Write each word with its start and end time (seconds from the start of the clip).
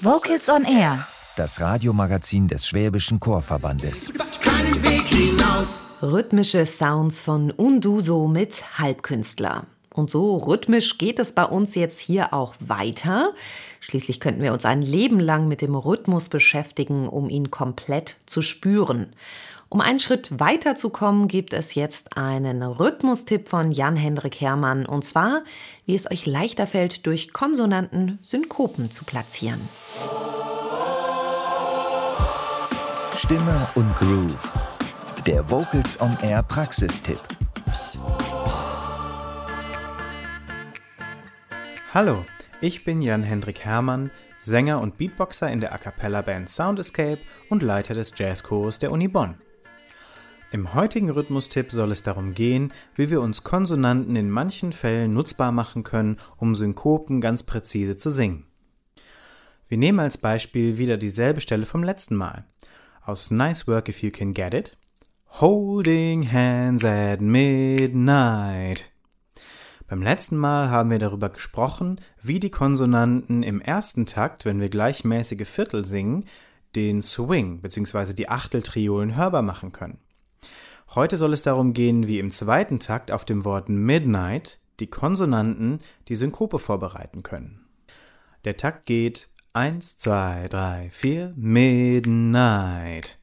Vocals 0.00 0.48
on 0.48 0.64
Air. 0.64 1.08
Das 1.36 1.60
Radiomagazin 1.60 2.46
des 2.46 2.68
Schwäbischen 2.68 3.18
Chorverbandes. 3.18 4.12
Keinen 4.40 4.80
Weg 4.84 5.08
hinaus. 5.08 5.88
Rhythmische 6.00 6.66
Sounds 6.66 7.18
von 7.18 7.50
Unduso 7.50 8.28
mit 8.28 8.78
Halbkünstler. 8.78 9.66
Und 9.92 10.10
so 10.10 10.36
rhythmisch 10.36 10.98
geht 10.98 11.18
es 11.18 11.34
bei 11.34 11.42
uns 11.42 11.74
jetzt 11.74 11.98
hier 11.98 12.32
auch 12.32 12.54
weiter. 12.60 13.32
Schließlich 13.80 14.20
könnten 14.20 14.40
wir 14.40 14.52
uns 14.52 14.64
ein 14.64 14.82
Leben 14.82 15.18
lang 15.18 15.48
mit 15.48 15.62
dem 15.62 15.74
Rhythmus 15.74 16.28
beschäftigen, 16.28 17.08
um 17.08 17.28
ihn 17.28 17.50
komplett 17.50 18.18
zu 18.24 18.40
spüren. 18.40 19.12
Um 19.70 19.82
einen 19.82 20.00
Schritt 20.00 20.40
weiter 20.40 20.76
zu 20.76 20.88
kommen, 20.88 21.28
gibt 21.28 21.52
es 21.52 21.74
jetzt 21.74 22.16
einen 22.16 22.62
Rhythmustipp 22.62 23.48
von 23.48 23.70
Jan-Hendrik 23.70 24.40
Herrmann. 24.40 24.86
Und 24.86 25.04
zwar, 25.04 25.42
wie 25.84 25.94
es 25.94 26.10
euch 26.10 26.24
leichter 26.24 26.66
fällt, 26.66 27.04
durch 27.04 27.34
Konsonanten 27.34 28.18
Synkopen 28.22 28.90
zu 28.90 29.04
platzieren. 29.04 29.60
Stimme 33.14 33.68
und 33.74 33.94
Groove. 33.96 34.52
Der 35.26 35.50
Vocals 35.50 36.00
on 36.00 36.16
Air 36.22 36.42
Praxistipp. 36.44 37.20
Hallo, 41.92 42.24
ich 42.62 42.84
bin 42.84 43.02
Jan-Hendrik 43.02 43.66
Herrmann, 43.66 44.10
Sänger 44.40 44.80
und 44.80 44.96
Beatboxer 44.96 45.50
in 45.50 45.60
der 45.60 45.74
A 45.74 45.78
Cappella 45.78 46.22
Band 46.22 46.48
Sound 46.48 46.78
Escape 46.78 47.18
und 47.50 47.62
Leiter 47.62 47.92
des 47.92 48.14
Jazzchors 48.16 48.78
der 48.78 48.92
Uni 48.92 49.08
Bonn. 49.08 49.36
Im 50.50 50.72
heutigen 50.72 51.10
Rhythmustipp 51.10 51.72
soll 51.72 51.92
es 51.92 52.02
darum 52.02 52.32
gehen, 52.32 52.72
wie 52.94 53.10
wir 53.10 53.20
uns 53.20 53.44
Konsonanten 53.44 54.16
in 54.16 54.30
manchen 54.30 54.72
Fällen 54.72 55.12
nutzbar 55.12 55.52
machen 55.52 55.82
können, 55.82 56.16
um 56.38 56.56
Synkopen 56.56 57.20
ganz 57.20 57.42
präzise 57.42 57.98
zu 57.98 58.08
singen. 58.08 58.46
Wir 59.68 59.76
nehmen 59.76 60.00
als 60.00 60.16
Beispiel 60.16 60.78
wieder 60.78 60.96
dieselbe 60.96 61.42
Stelle 61.42 61.66
vom 61.66 61.84
letzten 61.84 62.16
Mal. 62.16 62.46
Aus 63.02 63.30
Nice 63.30 63.66
Work 63.66 63.90
If 63.90 64.02
You 64.02 64.10
Can 64.10 64.32
Get 64.32 64.54
It. 64.54 64.78
Holding 65.32 66.32
Hands 66.32 66.82
at 66.82 67.20
Midnight. 67.20 68.90
Beim 69.86 70.00
letzten 70.00 70.38
Mal 70.38 70.70
haben 70.70 70.90
wir 70.90 70.98
darüber 70.98 71.28
gesprochen, 71.28 72.00
wie 72.22 72.40
die 72.40 72.50
Konsonanten 72.50 73.42
im 73.42 73.60
ersten 73.60 74.06
Takt, 74.06 74.46
wenn 74.46 74.60
wir 74.60 74.70
gleichmäßige 74.70 75.46
Viertel 75.46 75.84
singen, 75.84 76.24
den 76.74 77.02
Swing 77.02 77.60
bzw. 77.60 78.14
die 78.14 78.30
Achteltriolen 78.30 79.14
hörbar 79.14 79.42
machen 79.42 79.72
können. 79.72 79.98
Heute 80.94 81.18
soll 81.18 81.34
es 81.34 81.42
darum 81.42 81.74
gehen, 81.74 82.08
wie 82.08 82.18
im 82.18 82.30
zweiten 82.30 82.80
Takt 82.80 83.10
auf 83.12 83.26
dem 83.26 83.44
Wort 83.44 83.68
Midnight 83.68 84.60
die 84.80 84.86
Konsonanten 84.86 85.80
die 86.08 86.14
Synkope 86.14 86.58
vorbereiten 86.58 87.22
können. 87.22 87.66
Der 88.46 88.56
Takt 88.56 88.86
geht 88.86 89.28
1, 89.52 89.98
2, 89.98 90.48
3, 90.48 90.88
4, 90.90 91.34
Midnight. 91.36 93.18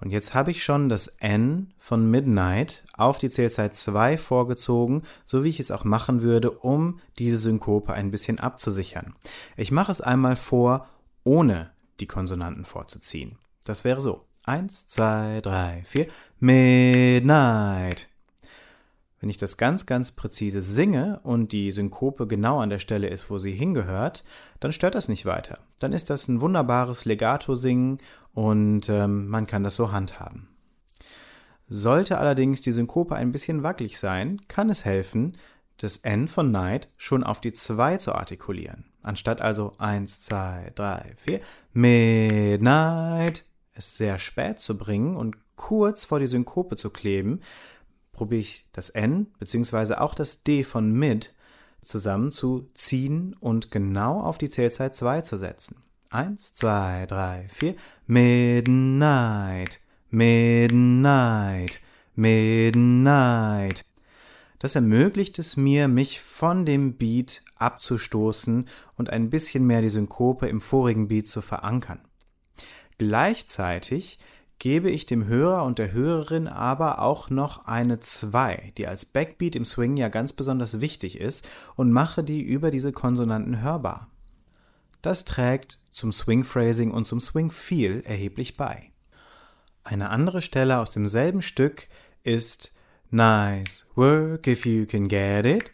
Und 0.00 0.10
jetzt 0.10 0.34
habe 0.34 0.50
ich 0.50 0.64
schon 0.64 0.88
das 0.88 1.06
N 1.06 1.72
von 1.78 2.10
Midnight 2.10 2.84
auf 2.96 3.18
die 3.18 3.30
Zählzeit 3.30 3.76
2 3.76 4.18
vorgezogen, 4.18 5.02
so 5.24 5.44
wie 5.44 5.50
ich 5.50 5.60
es 5.60 5.70
auch 5.70 5.84
machen 5.84 6.22
würde, 6.22 6.50
um 6.50 6.98
diese 7.20 7.38
Synkope 7.38 7.92
ein 7.92 8.10
bisschen 8.10 8.40
abzusichern. 8.40 9.14
Ich 9.56 9.70
mache 9.70 9.92
es 9.92 10.00
einmal 10.00 10.34
vor, 10.34 10.88
ohne 11.22 11.70
die 12.00 12.06
Konsonanten 12.06 12.64
vorzuziehen. 12.64 13.38
Das 13.62 13.84
wäre 13.84 14.00
so. 14.00 14.24
Eins, 14.46 14.86
zwei, 14.86 15.40
drei, 15.40 15.82
vier. 15.86 16.06
Midnight. 16.38 18.08
Wenn 19.18 19.30
ich 19.30 19.38
das 19.38 19.56
ganz, 19.56 19.86
ganz 19.86 20.12
präzise 20.12 20.60
singe 20.60 21.20
und 21.22 21.52
die 21.52 21.70
Synkope 21.70 22.26
genau 22.26 22.60
an 22.60 22.68
der 22.68 22.78
Stelle 22.78 23.08
ist, 23.08 23.30
wo 23.30 23.38
sie 23.38 23.52
hingehört, 23.52 24.22
dann 24.60 24.70
stört 24.70 24.96
das 24.96 25.08
nicht 25.08 25.24
weiter. 25.24 25.60
Dann 25.78 25.94
ist 25.94 26.10
das 26.10 26.28
ein 26.28 26.42
wunderbares 26.42 27.06
Legato-Singen 27.06 28.00
und 28.34 28.90
ähm, 28.90 29.28
man 29.28 29.46
kann 29.46 29.64
das 29.64 29.76
so 29.76 29.92
handhaben. 29.92 30.48
Sollte 31.66 32.18
allerdings 32.18 32.60
die 32.60 32.72
Synkope 32.72 33.14
ein 33.14 33.32
bisschen 33.32 33.62
wackelig 33.62 33.98
sein, 33.98 34.42
kann 34.48 34.68
es 34.68 34.84
helfen, 34.84 35.38
das 35.78 35.96
N 35.96 36.28
von 36.28 36.52
Night 36.52 36.88
schon 36.98 37.24
auf 37.24 37.40
die 37.40 37.54
2 37.54 37.96
zu 37.96 38.14
artikulieren. 38.14 38.92
Anstatt 39.02 39.40
also 39.40 39.72
1, 39.78 40.24
2, 40.24 40.72
3, 40.74 41.14
4, 41.16 41.40
Midnight 41.72 43.44
es 43.74 43.96
sehr 43.96 44.18
spät 44.18 44.58
zu 44.58 44.78
bringen 44.78 45.16
und 45.16 45.36
kurz 45.56 46.04
vor 46.04 46.18
die 46.18 46.26
Synkope 46.26 46.76
zu 46.76 46.90
kleben, 46.90 47.40
probiere 48.12 48.40
ich 48.40 48.66
das 48.72 48.90
N 48.90 49.26
bzw. 49.38 49.94
auch 49.94 50.14
das 50.14 50.42
D 50.42 50.64
von 50.64 50.92
Mid 50.92 51.34
zusammen 51.80 52.32
zu 52.32 52.70
ziehen 52.74 53.36
und 53.40 53.70
genau 53.70 54.20
auf 54.20 54.38
die 54.38 54.48
Zählzeit 54.48 54.94
2 54.94 55.20
zu 55.20 55.36
setzen. 55.36 55.76
1, 56.10 56.54
2, 56.54 57.06
3, 57.06 57.46
4, 57.48 57.74
Midnight, 58.06 59.80
Midnight, 60.10 61.80
Midnight. 62.14 63.84
Das 64.60 64.76
ermöglicht 64.76 65.38
es 65.38 65.56
mir, 65.56 65.88
mich 65.88 66.20
von 66.20 66.64
dem 66.64 66.96
Beat 66.96 67.42
abzustoßen 67.56 68.66
und 68.96 69.10
ein 69.10 69.28
bisschen 69.28 69.66
mehr 69.66 69.82
die 69.82 69.88
Synkope 69.88 70.46
im 70.46 70.60
vorigen 70.60 71.08
Beat 71.08 71.26
zu 71.26 71.42
verankern. 71.42 72.00
Gleichzeitig 72.98 74.18
gebe 74.58 74.90
ich 74.90 75.04
dem 75.06 75.26
Hörer 75.26 75.64
und 75.64 75.78
der 75.78 75.92
Hörerin 75.92 76.48
aber 76.48 77.00
auch 77.00 77.28
noch 77.28 77.66
eine 77.66 78.00
2, 78.00 78.72
die 78.78 78.86
als 78.86 79.04
Backbeat 79.04 79.56
im 79.56 79.64
Swing 79.64 79.96
ja 79.96 80.08
ganz 80.08 80.32
besonders 80.32 80.80
wichtig 80.80 81.20
ist, 81.20 81.46
und 81.76 81.92
mache 81.92 82.24
die 82.24 82.42
über 82.42 82.70
diese 82.70 82.92
Konsonanten 82.92 83.60
hörbar. 83.60 84.08
Das 85.02 85.24
trägt 85.24 85.80
zum 85.90 86.12
Swing-Phrasing 86.12 86.90
und 86.90 87.04
zum 87.04 87.20
Swing-Feel 87.20 88.02
erheblich 88.06 88.56
bei. 88.56 88.90
Eine 89.82 90.08
andere 90.08 90.40
Stelle 90.40 90.78
aus 90.78 90.92
demselben 90.92 91.42
Stück 91.42 91.88
ist 92.22 92.74
Nice 93.10 93.86
work 93.94 94.46
if 94.46 94.64
you 94.64 94.86
can 94.86 95.08
get 95.08 95.44
it, 95.44 95.70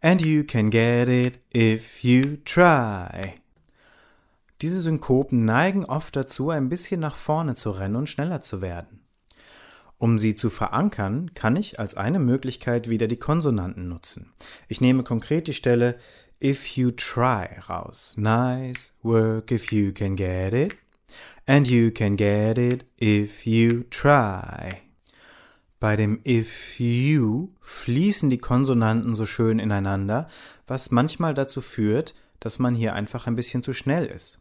and 0.00 0.20
you 0.24 0.42
can 0.42 0.68
get 0.68 1.08
it 1.08 1.38
if 1.54 2.02
you 2.02 2.38
try. 2.44 3.34
Diese 4.62 4.80
Synkopen 4.80 5.44
neigen 5.44 5.84
oft 5.84 6.16
dazu, 6.16 6.50
ein 6.50 6.68
bisschen 6.68 7.00
nach 7.00 7.16
vorne 7.16 7.54
zu 7.54 7.70
rennen 7.70 7.96
und 7.96 8.08
schneller 8.08 8.40
zu 8.40 8.62
werden. 8.62 9.00
Um 9.98 10.18
sie 10.18 10.34
zu 10.34 10.50
verankern, 10.50 11.30
kann 11.34 11.56
ich 11.56 11.78
als 11.80 11.94
eine 11.94 12.18
Möglichkeit 12.18 12.88
wieder 12.88 13.06
die 13.06 13.18
Konsonanten 13.18 13.88
nutzen. 13.88 14.32
Ich 14.68 14.80
nehme 14.80 15.04
konkret 15.04 15.46
die 15.46 15.52
Stelle 15.52 15.98
if 16.42 16.76
you 16.76 16.90
try 16.90 17.46
raus. 17.68 18.14
Nice 18.16 18.94
work 19.02 19.50
if 19.50 19.72
you 19.72 19.92
can 19.92 20.16
get 20.16 20.52
it. 20.52 20.76
And 21.46 21.68
you 21.68 21.90
can 21.90 22.16
get 22.16 22.58
it 22.58 22.84
if 23.00 23.46
you 23.46 23.84
try. 23.90 24.82
Bei 25.80 25.96
dem 25.96 26.20
if 26.26 26.80
you 26.80 27.50
fließen 27.60 28.28
die 28.28 28.38
Konsonanten 28.38 29.14
so 29.14 29.24
schön 29.24 29.58
ineinander, 29.58 30.28
was 30.66 30.90
manchmal 30.90 31.34
dazu 31.34 31.60
führt, 31.60 32.14
dass 32.40 32.58
man 32.58 32.74
hier 32.74 32.94
einfach 32.94 33.26
ein 33.26 33.34
bisschen 33.34 33.62
zu 33.62 33.72
schnell 33.72 34.06
ist. 34.06 34.38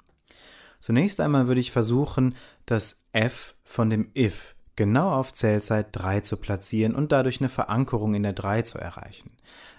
Zunächst 0.80 1.20
einmal 1.20 1.48
würde 1.48 1.62
ich 1.62 1.72
versuchen, 1.72 2.36
das 2.66 3.02
F 3.12 3.56
von 3.64 3.90
dem 3.90 4.12
if 4.16 4.56
genau 4.76 5.12
auf 5.14 5.34
Zählzeit 5.34 5.88
3 5.92 6.22
zu 6.22 6.38
platzieren 6.38 6.96
und 6.96 7.12
dadurch 7.12 7.40
eine 7.40 7.50
Verankerung 7.50 8.14
in 8.14 8.24
der 8.24 8.34
3 8.34 8.64
zu 8.64 8.78
erreichen. 8.78 9.32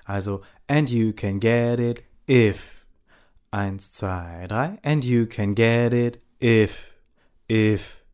Also, 0.05 0.41
and 0.69 0.91
you 0.91 1.12
can 1.12 1.41
get 1.41 1.81
it 1.81 2.03
if. 2.29 2.84
1, 3.51 3.93
2, 3.93 4.47
3. 4.49 4.79
And 4.83 5.05
you 5.05 5.27
can 5.27 5.55
get 5.55 5.93
it 5.93 6.21
if. 6.43 6.95
If. 7.51 8.05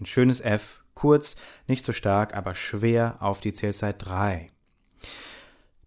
Ein 0.00 0.06
schönes 0.06 0.40
F, 0.40 0.84
kurz, 0.94 1.36
nicht 1.66 1.84
so 1.84 1.92
stark, 1.92 2.36
aber 2.36 2.54
schwer 2.54 3.16
auf 3.20 3.40
die 3.40 3.52
Zählzeit 3.52 4.04
3. 4.04 4.48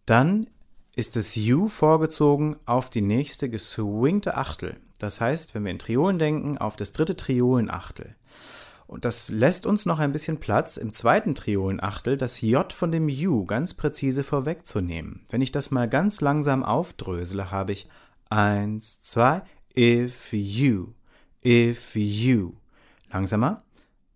Dann 0.06 0.48
ist 0.96 1.16
das 1.16 1.38
U 1.38 1.70
vorgezogen 1.70 2.58
auf 2.66 2.90
die 2.90 3.02
nächste 3.02 3.50
geswingte 3.50 4.36
Achtel. 4.36 4.78
Das 5.02 5.20
heißt, 5.20 5.56
wenn 5.56 5.64
wir 5.64 5.72
in 5.72 5.80
Triolen 5.80 6.20
denken, 6.20 6.58
auf 6.58 6.76
das 6.76 6.92
dritte 6.92 7.16
Triolenachtel. 7.16 8.16
Und 8.86 9.06
das 9.06 9.30
lässt 9.30 9.66
uns 9.66 9.86
noch 9.86 10.00
ein 10.00 10.12
bisschen 10.12 10.40
Platz, 10.40 10.78
im 10.78 10.94
zweiten 10.94 11.34
Triolenachtel 11.34 12.18
das 12.18 12.42
J 12.42 12.72
von 12.74 12.92
dem 12.92 13.08
U 13.08 13.46
ganz 13.46 13.74
präzise 13.74 14.24
vorwegzunehmen. 14.24 15.26
Wenn 15.30 15.42
ich 15.42 15.52
das 15.52 15.72
mal 15.72 15.88
ganz 15.88 16.22
langsam 16.22 16.64
aufdrösele, 16.64 17.52
habe 17.52 17.72
ich 17.72 17.88
1, 18.30 19.02
2, 19.02 19.42
if 19.78 20.34
you, 20.34 20.94
if 21.46 21.96
you. 21.96 22.54
Langsamer. 23.12 23.64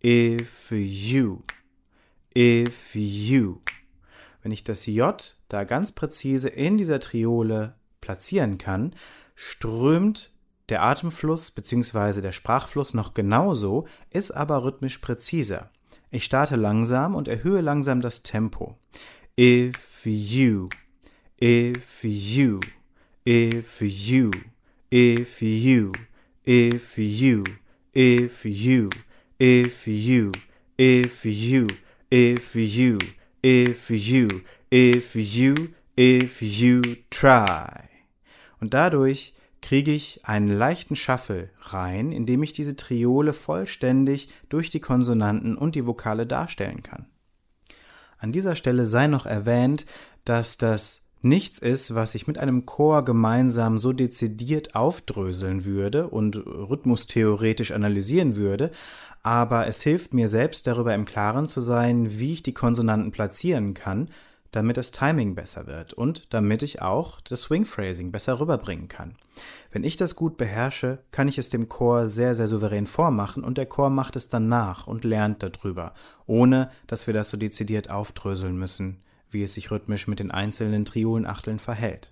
If 0.04 0.72
you, 0.72 1.42
if 2.38 2.94
you. 2.94 3.62
Wenn 4.44 4.52
ich 4.52 4.64
das 4.64 4.86
J 4.86 5.38
da 5.48 5.64
ganz 5.64 5.94
präzise 5.94 6.50
in 6.50 6.78
dieser 6.78 7.00
Triole 7.00 7.76
platzieren 8.02 8.58
kann, 8.58 8.94
strömt 9.36 10.35
der 10.70 10.84
Atemfluss 10.84 11.52
bzw. 11.52 12.22
der 12.22 12.32
Sprachfluss 12.32 12.94
noch 12.94 13.14
genauso, 13.14 13.86
ist 14.14 14.32
aber 14.32 14.64
rhythmisch 14.64 14.98
präziser. 15.00 15.70
Ich 16.12 16.24
starte 16.24 16.56
langsam 16.56 17.16
und 17.16 17.28
erhöhe 17.28 17.62
langsam 17.62 18.02
das 18.02 18.24
Tempo. 18.24 18.78
If 19.40 20.06
you, 20.06 20.70
if 21.42 22.04
you, 22.04 22.60
if 23.28 23.82
you, 23.82 24.32
if 24.94 25.42
you, 25.42 25.92
if 26.48 26.98
you, 26.98 27.44
if 27.96 28.46
you, 28.46 28.90
if 29.58 29.86
you, 29.86 30.40
if 30.80 31.26
you, 31.26 31.68
if 32.12 32.56
you, 32.56 32.98
if 33.44 33.90
you, 33.90 34.28
if 34.72 35.16
you, 35.16 35.56
if 35.98 36.42
you 36.42 36.82
try. 37.10 37.90
Und 38.62 38.74
dadurch 38.74 39.34
kriege 39.66 39.92
ich 39.92 40.20
einen 40.26 40.48
leichten 40.48 40.96
Shuffle 40.96 41.50
rein, 41.60 42.12
indem 42.12 42.44
ich 42.44 42.54
diese 42.54 42.76
Triole 42.76 43.34
vollständig 43.34 44.30
durch 44.48 44.70
die 44.70 44.80
Konsonanten 44.80 45.58
und 45.58 45.74
die 45.74 45.88
Vokale 45.88 46.28
darstellen 46.28 46.84
kann. 46.84 47.08
An 48.20 48.32
dieser 48.32 48.54
Stelle 48.54 48.86
sei 48.86 49.08
noch 49.08 49.26
erwähnt, 49.26 49.88
dass 50.24 50.60
das 50.60 51.08
nichts 51.24 51.58
ist, 51.58 51.96
was 51.96 52.14
ich 52.14 52.28
mit 52.28 52.38
einem 52.38 52.68
Chor 52.68 53.04
gemeinsam 53.04 53.80
so 53.80 53.92
dezidiert 53.92 54.76
aufdröseln 54.76 55.66
würde 55.66 56.10
und 56.10 56.38
rhythmustheoretisch 56.46 57.72
analysieren 57.72 58.36
würde, 58.36 58.70
aber 59.24 59.66
es 59.66 59.82
hilft 59.82 60.14
mir 60.14 60.28
selbst 60.28 60.68
darüber 60.68 60.94
im 60.94 61.06
Klaren 61.06 61.48
zu 61.48 61.60
sein, 61.60 62.20
wie 62.20 62.34
ich 62.34 62.44
die 62.44 62.54
Konsonanten 62.54 63.12
platzieren 63.12 63.74
kann, 63.74 64.10
damit 64.56 64.78
das 64.78 64.92
Timing 64.92 65.36
besser 65.36 65.68
wird 65.68 65.94
und 65.94 66.34
damit 66.34 66.64
ich 66.64 66.82
auch 66.82 67.20
das 67.22 67.42
Swing 67.42 67.66
Phrasing 67.66 68.12
besser 68.12 68.40
rüberbringen 68.40 68.88
kann. 68.88 69.16
Wenn 69.72 69.84
ich 69.84 69.98
das 69.98 70.16
gut 70.16 70.38
beherrsche, 70.38 71.00
kann 71.12 71.28
ich 71.28 71.38
es 71.38 71.50
dem 71.50 71.68
Chor 71.68 72.08
sehr, 72.08 72.34
sehr 72.36 72.48
souverän 72.48 72.88
vormachen 72.88 73.44
und 73.44 73.58
der 73.58 73.66
Chor 73.66 73.90
macht 73.90 74.16
es 74.16 74.30
dann 74.30 74.48
nach 74.48 74.88
und 74.88 75.04
lernt 75.04 75.44
darüber, 75.44 75.94
ohne 76.26 76.72
dass 76.88 77.06
wir 77.06 77.14
das 77.14 77.30
so 77.30 77.38
dezidiert 77.38 77.92
aufdröseln 77.92 78.58
müssen, 78.58 79.02
wie 79.30 79.44
es 79.44 79.54
sich 79.54 79.72
rhythmisch 79.72 80.08
mit 80.08 80.20
den 80.20 80.32
einzelnen 80.32 80.86
Triolenachteln 80.86 81.60
verhält. 81.60 82.12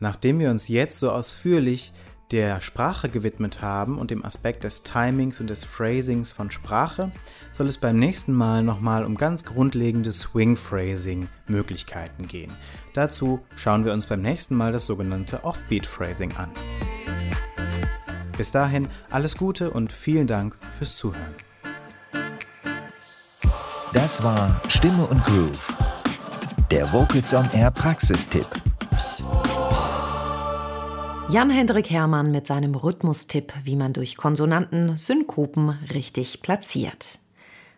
Nachdem 0.00 0.38
wir 0.38 0.50
uns 0.50 0.68
jetzt 0.68 0.98
so 0.98 1.10
ausführlich 1.10 1.92
der 2.30 2.60
Sprache 2.60 3.08
gewidmet 3.08 3.62
haben 3.62 3.98
und 3.98 4.10
dem 4.10 4.22
Aspekt 4.24 4.64
des 4.64 4.82
Timings 4.82 5.40
und 5.40 5.50
des 5.50 5.64
Phrasings 5.64 6.32
von 6.32 6.50
Sprache, 6.50 7.10
soll 7.52 7.66
es 7.66 7.78
beim 7.78 7.98
nächsten 7.98 8.32
Mal 8.32 8.62
nochmal 8.62 9.04
um 9.04 9.16
ganz 9.16 9.44
grundlegende 9.44 10.10
Swing-Phrasing-Möglichkeiten 10.10 12.26
gehen. 12.26 12.52
Dazu 12.92 13.40
schauen 13.56 13.84
wir 13.84 13.92
uns 13.92 14.06
beim 14.06 14.22
nächsten 14.22 14.56
Mal 14.56 14.72
das 14.72 14.86
sogenannte 14.86 15.44
Offbeat-Phrasing 15.44 16.32
an. 16.36 16.50
Bis 18.36 18.50
dahin 18.50 18.88
alles 19.10 19.36
Gute 19.36 19.70
und 19.70 19.92
vielen 19.92 20.26
Dank 20.26 20.58
fürs 20.76 20.96
Zuhören. 20.96 21.34
Das 23.92 24.24
war 24.24 24.60
Stimme 24.68 25.06
und 25.06 25.22
Groove 25.24 25.72
der 26.74 26.92
Vocals 26.92 27.32
on 27.34 27.48
Air 27.52 27.70
Praxistipp. 27.70 28.48
Jan-Hendrik 31.34 31.90
Hermann 31.90 32.30
mit 32.30 32.46
seinem 32.46 32.76
Rhythmustipp, 32.76 33.52
wie 33.64 33.74
man 33.74 33.92
durch 33.92 34.16
Konsonanten 34.16 34.96
Synkopen 34.98 35.70
richtig 35.92 36.42
platziert. 36.42 37.18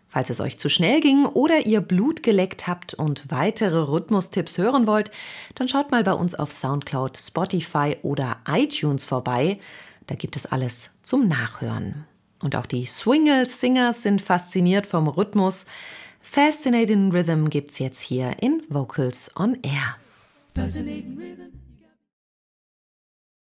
Falls 0.07 0.29
es 0.29 0.39
euch 0.39 0.59
zu 0.59 0.69
schnell 0.69 1.01
ging 1.01 1.25
oder 1.25 1.65
ihr 1.65 1.81
Blut 1.81 2.21
geleckt 2.21 2.67
habt 2.67 2.93
und 2.93 3.31
weitere 3.31 3.79
Rhythmustipps 3.79 4.59
hören 4.59 4.85
wollt, 4.85 5.09
dann 5.55 5.67
schaut 5.67 5.89
mal 5.89 6.03
bei 6.03 6.13
uns 6.13 6.35
auf 6.35 6.51
Soundcloud, 6.51 7.17
Spotify 7.17 7.97
oder 8.03 8.37
iTunes 8.47 9.05
vorbei. 9.05 9.57
Da 10.05 10.13
gibt 10.13 10.35
es 10.35 10.45
alles 10.45 10.91
zum 11.01 11.27
Nachhören. 11.27 12.05
Und 12.43 12.55
auch 12.55 12.67
die 12.67 12.85
Swingle 12.85 13.47
Singers 13.47 14.03
sind 14.03 14.21
fasziniert 14.21 14.85
vom 14.85 15.07
Rhythmus. 15.07 15.65
Fascinating 16.21 17.11
Rhythm 17.11 17.49
gibt's 17.49 17.79
jetzt 17.79 18.01
hier 18.01 18.35
in 18.39 18.61
Vocals 18.69 19.31
on 19.35 19.57
Air. 19.63 19.95
Fascinating 20.53 21.17
Rhythm. 21.17 21.66